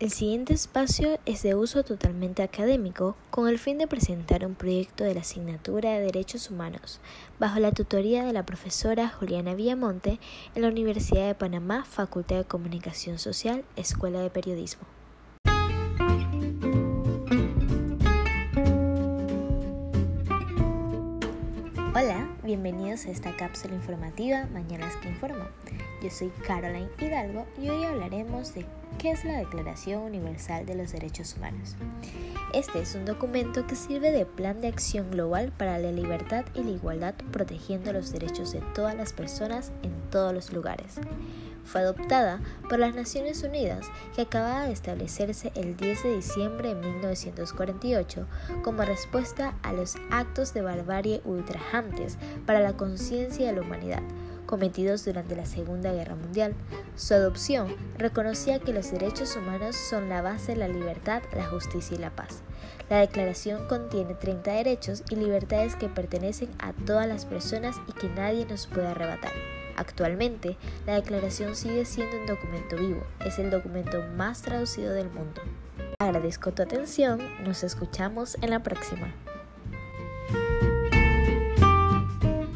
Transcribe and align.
El 0.00 0.12
siguiente 0.12 0.54
espacio 0.54 1.18
es 1.26 1.42
de 1.42 1.56
uso 1.56 1.82
totalmente 1.82 2.44
académico 2.44 3.16
con 3.30 3.48
el 3.48 3.58
fin 3.58 3.78
de 3.78 3.88
presentar 3.88 4.46
un 4.46 4.54
proyecto 4.54 5.02
de 5.02 5.12
la 5.12 5.22
asignatura 5.22 5.90
de 5.90 6.00
Derechos 6.00 6.52
Humanos 6.52 7.00
bajo 7.40 7.58
la 7.58 7.72
tutoría 7.72 8.24
de 8.24 8.32
la 8.32 8.46
profesora 8.46 9.08
Juliana 9.08 9.54
Villamonte 9.54 10.20
en 10.54 10.62
la 10.62 10.68
Universidad 10.68 11.26
de 11.26 11.34
Panamá, 11.34 11.84
Facultad 11.84 12.36
de 12.36 12.44
Comunicación 12.44 13.18
Social, 13.18 13.64
Escuela 13.74 14.20
de 14.20 14.30
Periodismo. 14.30 14.84
Hola, 21.92 22.28
bienvenidos 22.44 23.06
a 23.06 23.10
esta 23.10 23.36
cápsula 23.36 23.74
informativa 23.74 24.46
Mañanas 24.52 24.94
que 24.98 25.08
Informa. 25.08 25.50
Yo 26.02 26.10
soy 26.10 26.28
Caroline 26.46 26.88
Hidalgo 27.00 27.46
y 27.60 27.68
hoy 27.68 27.84
hablaremos 27.84 28.54
de 28.54 28.64
qué 28.98 29.10
es 29.10 29.24
la 29.24 29.38
Declaración 29.38 30.02
Universal 30.02 30.64
de 30.64 30.76
los 30.76 30.92
Derechos 30.92 31.34
Humanos. 31.36 31.74
Este 32.54 32.80
es 32.80 32.94
un 32.94 33.04
documento 33.04 33.66
que 33.66 33.74
sirve 33.74 34.12
de 34.12 34.24
plan 34.24 34.60
de 34.60 34.68
acción 34.68 35.10
global 35.10 35.52
para 35.56 35.78
la 35.78 35.90
libertad 35.90 36.44
y 36.54 36.62
la 36.62 36.70
igualdad 36.70 37.14
protegiendo 37.32 37.92
los 37.92 38.12
derechos 38.12 38.52
de 38.52 38.60
todas 38.74 38.94
las 38.94 39.12
personas 39.12 39.72
en 39.82 39.92
todos 40.10 40.32
los 40.32 40.52
lugares 40.52 41.00
fue 41.68 41.82
adoptada 41.82 42.40
por 42.68 42.78
las 42.78 42.94
Naciones 42.94 43.42
Unidas 43.42 43.86
que 44.14 44.22
acababa 44.22 44.64
de 44.64 44.72
establecerse 44.72 45.52
el 45.54 45.76
10 45.76 46.02
de 46.02 46.16
diciembre 46.16 46.74
de 46.74 46.80
1948 46.80 48.26
como 48.64 48.82
respuesta 48.82 49.54
a 49.62 49.72
los 49.74 49.96
actos 50.10 50.54
de 50.54 50.62
barbarie 50.62 51.20
ultrajantes 51.24 52.16
para 52.46 52.60
la 52.60 52.72
conciencia 52.72 53.48
de 53.48 53.52
la 53.52 53.60
humanidad 53.60 54.02
cometidos 54.48 55.04
durante 55.04 55.36
la 55.36 55.46
Segunda 55.46 55.92
Guerra 55.92 56.16
Mundial. 56.16 56.54
Su 56.96 57.14
adopción 57.14 57.68
reconocía 57.98 58.58
que 58.58 58.72
los 58.72 58.90
derechos 58.90 59.36
humanos 59.36 59.76
son 59.76 60.08
la 60.08 60.22
base 60.22 60.52
de 60.52 60.58
la 60.58 60.68
libertad, 60.68 61.22
la 61.36 61.46
justicia 61.46 61.96
y 61.96 62.00
la 62.00 62.10
paz. 62.10 62.42
La 62.90 62.98
declaración 62.98 63.68
contiene 63.68 64.14
30 64.14 64.50
derechos 64.50 65.04
y 65.10 65.16
libertades 65.16 65.76
que 65.76 65.88
pertenecen 65.88 66.48
a 66.58 66.72
todas 66.72 67.06
las 67.06 67.26
personas 67.26 67.76
y 67.86 67.92
que 67.92 68.08
nadie 68.08 68.46
nos 68.46 68.66
puede 68.66 68.88
arrebatar. 68.88 69.32
Actualmente, 69.76 70.56
la 70.86 70.94
declaración 70.94 71.54
sigue 71.54 71.84
siendo 71.84 72.16
un 72.16 72.26
documento 72.26 72.76
vivo, 72.76 73.04
es 73.24 73.38
el 73.38 73.50
documento 73.50 74.02
más 74.16 74.42
traducido 74.42 74.92
del 74.92 75.10
mundo. 75.10 75.42
Agradezco 76.00 76.52
tu 76.52 76.62
atención, 76.62 77.20
nos 77.44 77.62
escuchamos 77.62 78.38
en 78.40 78.50
la 78.50 78.62
próxima. 78.62 79.14